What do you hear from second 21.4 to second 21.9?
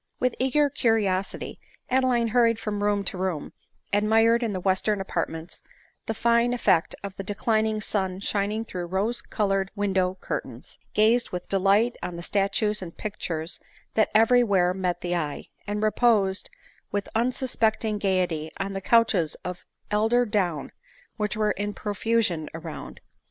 in